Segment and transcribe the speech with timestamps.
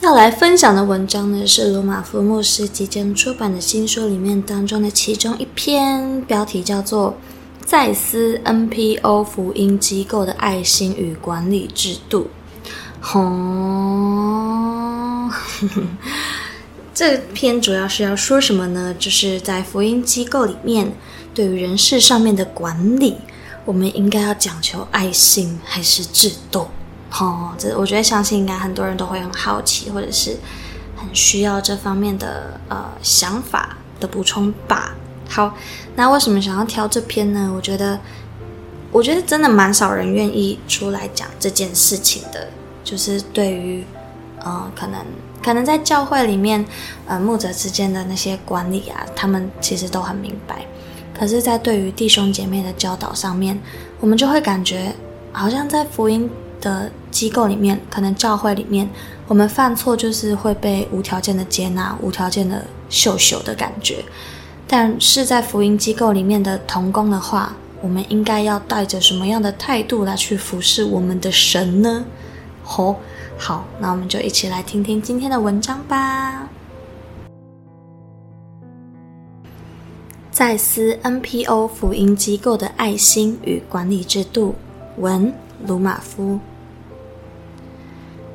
[0.00, 7.14] 要来分享的文章呢，是罗马福牧师即将出版的新书里面当中的其中一篇，标题叫做
[7.66, 12.30] 《在思 NPO 福音机构的爱心与管理制度》。
[12.98, 15.30] 吼、哦，
[16.94, 18.94] 这篇主要是要说什么呢？
[18.98, 20.94] 就是在福音机构里面，
[21.34, 23.16] 对于人事上面的管理，
[23.66, 26.68] 我们应该要讲求爱心还是制度？
[27.18, 30.36] 哦，这我觉得相信应该很多人都会很好奇，或者是
[30.96, 34.94] 很需要这方面的呃想法的补充吧。
[35.28, 35.54] 好，
[35.96, 37.52] 那为什么想要挑这篇呢？
[37.54, 37.98] 我觉得，
[38.90, 42.48] 我觉得真的蛮少人愿意出来讲这件事情的。
[42.82, 43.84] 就是对于
[44.38, 44.98] 呃，可能
[45.44, 46.64] 可能在教会里面
[47.06, 50.64] 呃牧者之间的那些管理啊，他们其实都很明白。
[51.16, 53.60] 可是，在对于弟兄姐妹的教导上面，
[54.00, 54.94] 我们就会感觉
[55.30, 56.28] 好像在福音
[56.60, 58.88] 的机构里面，可能教会里面，
[59.26, 64.04] 我们犯错就是会被无条件的接纳、无条件的秀秀的感觉。
[64.66, 72.04] 但是在福音机构里面的童工的话，我们应该要带着什么样的态度来去服侍我们的神呢？
[72.76, 72.94] 哦，
[73.36, 76.48] 好，那我们就一起来听听今天的文章吧。
[80.30, 84.54] 在思 NPO 福音机构的爱心与管理制度，
[84.98, 85.32] 文
[85.66, 86.38] 鲁马夫。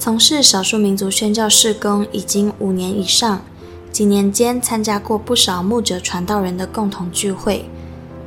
[0.00, 3.42] 从事少数民族宣教事工已经五年以上，
[3.92, 7.66] 几年间参加过不少牧者传道人的共同聚会，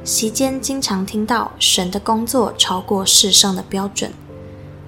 [0.03, 4.13] 席间经常听到神的工作超过世上的标准。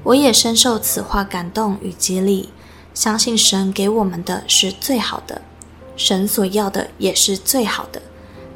[0.03, 2.50] 我也深受此话感动与激励，
[2.94, 5.41] 相信神给我们的是最好的，
[5.97, 8.00] 神所要的也是最好的。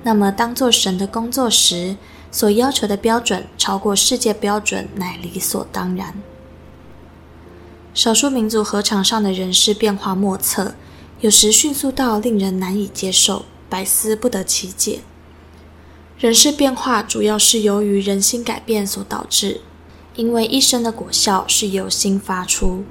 [0.03, 1.95] 那么，当做神的工作时，
[2.31, 6.13] 所要求的标准超过世界标准，乃理所当然。
[7.93, 10.75] 少数民族禾场上的人事变化莫测，
[11.21, 14.99] 有时迅速到令人难以接受，百思不得其解。
[16.17, 19.61] 人事变化主要是由于人心改变所导致，
[20.15, 22.83] 因为一生的果效是由心发出。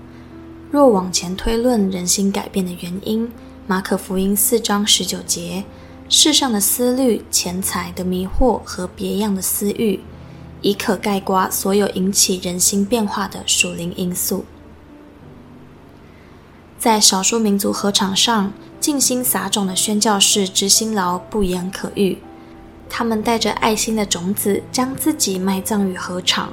[0.71, 3.31] 若往前推论人心改变的原因，
[3.67, 5.65] 马可福音四章十九节，
[6.09, 10.01] 世上的思虑、钱财的迷惑和别样的私欲，
[10.61, 14.45] 已可概括所有引起人心变化的属灵因素。
[16.79, 22.19] 在少数民族合场上尽心撒种的宣教士之辛劳不言可喻。
[22.89, 26.53] 他们带着爱心的种子，将自己埋葬于合场，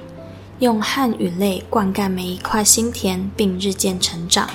[0.59, 4.49] 用汗与泪灌溉每一块心田，并日渐成长。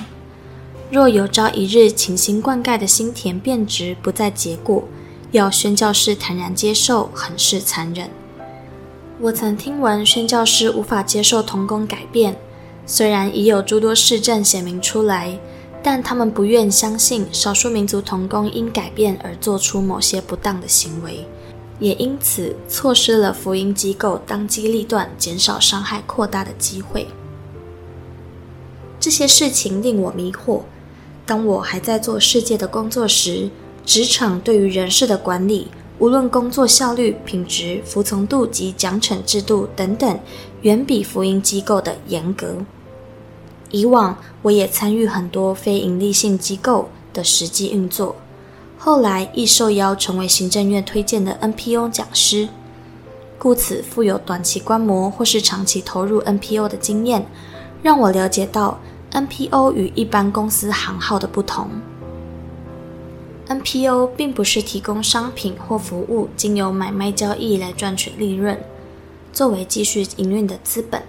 [0.91, 4.83] 若有朝一日倾心灌溉的心田变质，不再结果，
[5.31, 8.09] 要宣教士坦然接受，很是残忍。
[9.21, 12.35] 我曾听闻宣教士无法接受同工改变，
[12.85, 15.39] 虽然已有诸多事证显明出来。
[15.83, 21.25] 但他们不愿相信少数民族同工因改变而做出某些不当的行为，
[21.79, 27.07] 也因此错失了福音机构当机立断、减少伤害扩大的机会。
[28.99, 30.61] 这些事情令我迷惑。
[31.25, 33.49] 当我还在做世界的工作时，
[33.83, 40.19] 职场对于人事的管理，无论工作效率、品质、服从度及奖惩制度等等，
[40.61, 42.57] 远比福音机构的严格。
[43.71, 48.15] 以往我也参与很多非营利性机构的实际运作，
[48.77, 52.49] 后来亦受邀成为行政院推荐的 NPO 讲师，
[53.37, 57.25] 故此富有短期观摩或是长期投入 NPO 的经验，
[57.81, 58.79] 让我了解到
[59.11, 61.69] NPO 与一般公司行号的不同。
[63.47, 68.57] NPO 并不是提供商品或服务，经由买卖交易来赚取利润，
[69.33, 71.01] 作为继续营运的资本。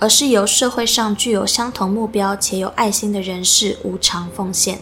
[0.00, 4.80] 而是由社会上具有相同目标且有爱心的人士无偿奉献。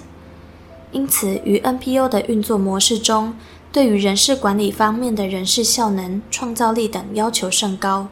[0.93, 3.35] 因此，于 NPO 的运作模式中，
[3.70, 8.09] 对于人事管理方面的人事效能、创造力等要求甚高。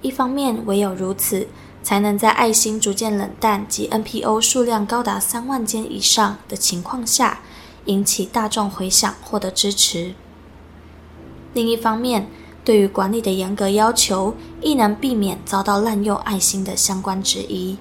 [0.00, 1.48] 一方面，唯有如此，
[1.82, 7.40] 才能在爱心逐渐冷淡及 NPO 数量高达三万间以上的情况下，
[7.84, 10.14] 引起大众回响，获得支持。
[11.52, 12.28] 另一方面，
[12.64, 17.76] 对于管理的严格要求，亦能避免遭到滥用爱心的相关质疑。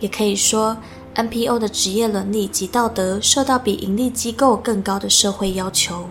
[0.00, 0.76] 也可以说
[1.14, 6.08] ，NPO 的职业伦理及道德受到比盈利机构更高的社会要求。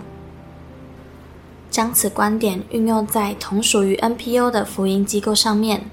[1.69, 5.90] 将此观点运用在同属于 NPO 的福音机构上面，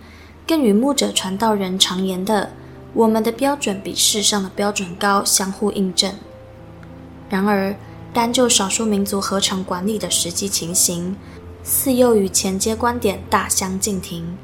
[0.47, 2.53] 更与牧者传道人常言的
[2.95, 6.13] “我们的标准比世上的标准高”相互印证。
[7.29, 7.75] 然而，
[8.13, 11.17] 单就少数民族合成管理的实际情形，
[11.63, 14.37] 似又与前阶观点大相径庭。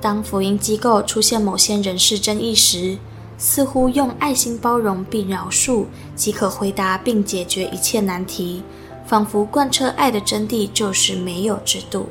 [0.00, 2.96] 当福音机构出现某些人事争议时，
[3.36, 8.62] 似乎用爱心包容并饶恕即可回答并解决一切难题，
[9.06, 12.08] 仿佛贯彻爱的真谛就是没有制度。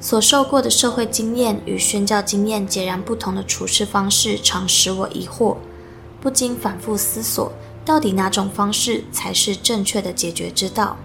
[0.00, 5.56] 所受过的社会经验与宣教经验截然不同的处事方式，常使我疑惑，
[6.20, 7.52] 不禁反复思索，
[7.84, 10.96] 到底哪种方式才是正确的解决之道？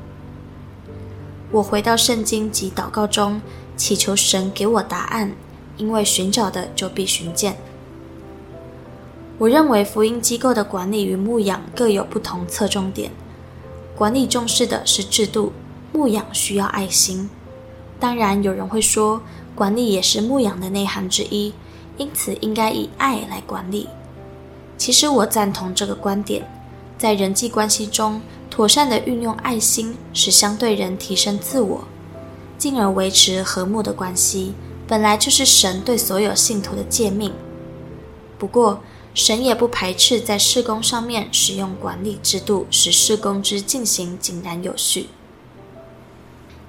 [1.50, 3.42] 我回到圣经及祷告中，
[3.78, 5.34] 祈求神给我答案，
[5.78, 7.58] 因为寻找的就必寻见。
[9.38, 13.12] 我认为福音机构的管理与牧养各有不同侧重点。
[13.96, 15.54] 管理重视的是制度，
[15.94, 17.30] 牧养需要爱心。
[18.00, 19.22] 当然，有人会说，
[19.56, 21.54] 管理也是牧养的内涵之一，
[21.98, 23.88] 因此应该以爱来管理。
[24.78, 26.46] 其实我赞同这个观点。
[26.98, 31.88] 在人际关系中，妥善地运用爱心，使相对人提升自我，
[32.58, 34.54] 进而维持和睦的关系，
[34.88, 37.32] 本来就是神对所有信徒的诫命。
[38.40, 38.82] 不过，
[39.14, 45.08] 神也不排斥在事工上面使用管理制度，使事工之进行井然有序。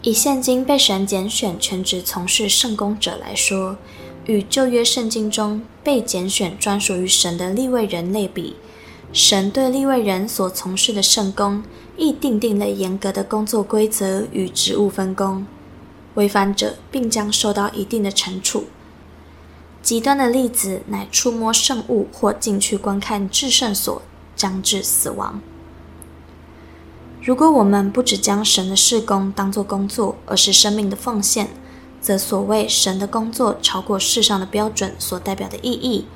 [0.02, 3.76] 以现今被神拣选全职从事圣工者来说，
[4.26, 8.56] 与旧约圣经中被拣选专属于神的立位人类比，
[9.12, 11.62] 神对立位人所从事的圣工，
[11.96, 15.46] 亦订定了严格的工作规则与职务分工，
[16.14, 18.64] 违反者并将受到一定的惩处。
[19.82, 24.02] 极端的例子乃触摸圣物或进去观看至圣所，
[24.36, 25.40] 将致死亡。
[27.22, 31.48] 如果我们不只将神的事工当作工作，而是生命的奉献，
[32.00, 36.06] 则所谓神的工作超过世上的标准所代表的意义，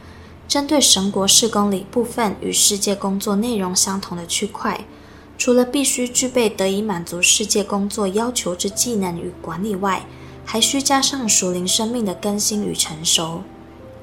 [0.52, 4.84] 针对神国事工里部分与世界工作内容相同的区块，
[5.38, 10.04] 除了必须具备得以满足世界工作要求之技能与管理外，
[10.44, 13.40] 还需加上属灵生命的更新与成熟。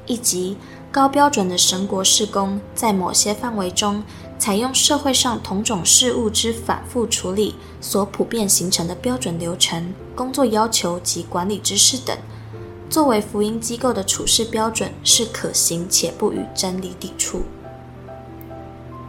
[0.07, 0.57] 以及
[0.91, 4.01] 高标准的神国事工，在某些范围中
[4.39, 12.17] 采用社会上同种事物之反复处理所普遍形成的标准流程、工作要求及管理知识等，
[12.89, 17.43] 作为福音机构的处事标准，是可行且不与真理抵触。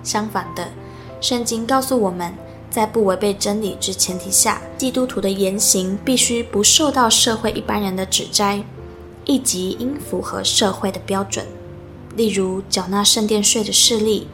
[0.02, 0.68] 相反的，
[1.20, 2.34] 圣经告诉我们，
[2.70, 8.62] 在不违背真理之前提下，基督徒的言行必须不受到社会一般人的指摘。
[9.24, 11.46] 亦即应符合社会的标准，
[12.16, 14.28] 例如缴纳圣殿税的事例。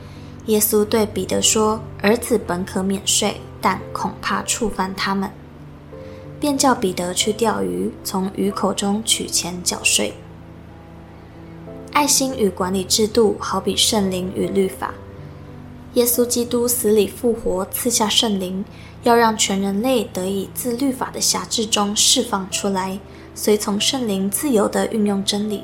[0.46, 5.30] 耶稣对彼得说：“儿子本可免税，但恐怕触犯他们。”
[6.38, 10.14] 便叫彼得去钓鱼，从鱼口中取钱缴税。
[11.92, 14.94] 爱心与管理制度，好比圣灵与律法。
[15.94, 18.62] 耶稣基督死里复活，赐下圣灵，
[19.02, 22.98] 要让全人类得以自律法的辖制中释放出来。
[23.34, 25.62] 随从圣灵自由地运用真理，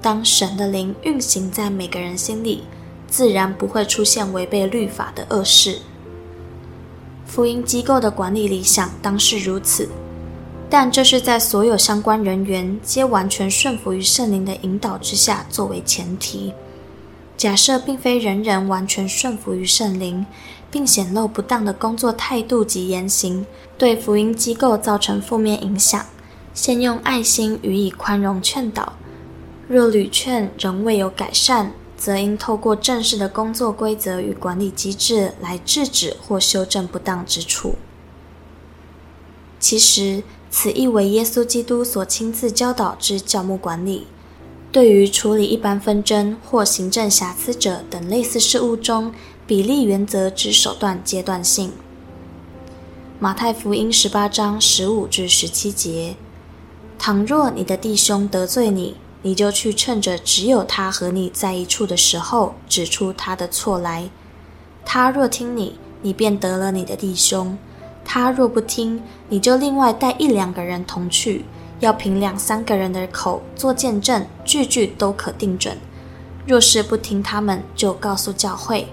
[0.00, 2.64] 当神的灵运行在每个人心里，
[3.08, 5.78] 自然不会出现违背律法的恶事。
[7.30, 9.88] 福音机构的管理理想当是如此，
[10.68, 16.52] 但这是在所有相关人员皆完全顺服于圣灵的引导之下作为前提。
[17.36, 20.26] 假设并非人人完全顺服于圣灵，
[20.72, 23.46] 并显露不当的工作态度及言行，
[23.78, 26.04] 对福音机构造成负面影响。
[26.52, 28.94] 先用爱心予以宽容劝导，
[29.68, 37.74] 若屡劝仍未有改善，则应透过正式的工作规则与管理机制来制止或修正不当之处。
[39.58, 44.06] 其实，此亦为耶稣基督所亲自教导之教牧管理，
[44.72, 49.12] 对于处理一般纷争或行政瑕疵者等类似事务中
[49.46, 51.72] 比例原则之手段阶段性。
[53.18, 56.16] 马太福音十八章十五至十七节。
[56.98, 64.08] 倘若你的弟兄得罪你，你就去趁着只有他和你在一处的时候，指出他的错来。
[64.84, 67.56] 他若听你，你便得了你的弟兄；
[68.04, 71.44] 他若不听，你就另外带一两个人同去，
[71.80, 75.76] 要凭两三个人的口做见证，句句都可定准。
[76.46, 78.86] 若是不听他们，就告诉教会；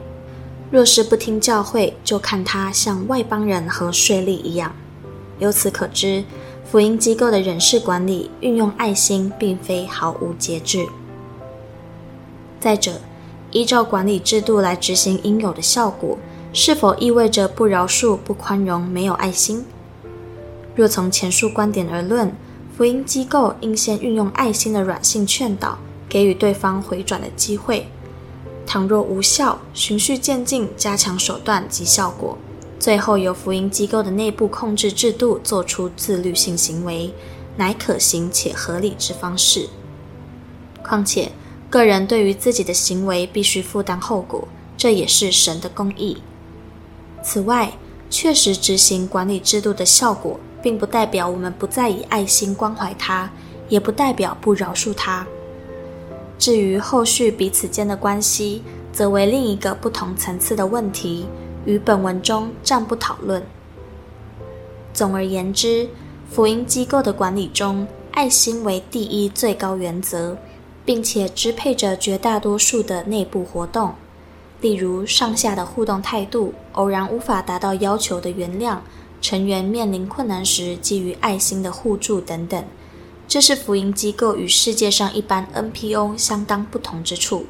[0.70, 4.76] 若是不听教会，就看他像外邦人和税吏一样。
[5.40, 6.26] 由此可知，
[6.70, 10.86] 福音机构的人事管理运用爱心，并非毫无节制。
[12.60, 13.00] 再者，
[13.52, 16.18] 依照管理制度来执行应有的效果，
[16.52, 19.66] 是否意味着不饶恕、不宽容、没有爱心？
[20.76, 22.36] 若从前述观点而论，
[22.76, 25.78] 福音机构应先运用爱心的软性劝导。
[26.10, 27.90] 给予对方回转的机会，
[28.66, 32.38] 倘若无效，循序渐进，加强手段及效果，
[32.80, 37.12] 最后由福音机构的内部控制制度做出自律性行为，
[37.56, 39.68] 乃可行且合理之方式。
[40.84, 41.32] 况且，
[41.70, 46.18] 个人对于自己的行为必须负担后果，这也是神的公义。
[47.24, 47.74] 此外，
[48.10, 53.30] 确实执行管理制度的效果，并不代表我们不再以爱心关怀他，
[53.68, 55.28] 也不代表不饶恕他。
[56.40, 58.62] 至于后续彼此间的关系，
[58.94, 61.26] 则为另一个不同层次的问题，
[61.68, 63.44] 与本文中暂不讨论。
[64.94, 65.88] 总而言之，
[66.32, 70.38] 福音机构的管理中，爱心为第一最高原则，
[70.86, 73.94] 并且支配着绝大多数的内部活动，
[74.62, 78.78] 例如上下的互动态度、偶然无法达到要求的原谅、
[79.22, 82.64] 成员面临困难时基于爱心的互助等等。
[83.28, 87.46] 这是福音机构与世界上一般 NPO 相当不同之处。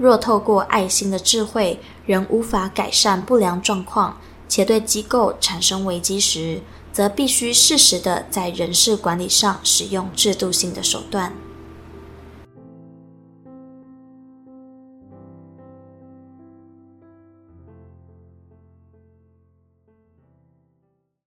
[0.00, 4.16] 若透过爱心的智慧仍无法改善不良状况，
[4.48, 11.34] 且对机构产生危机时，则必须适时的在人事管理上使用制度性的手段。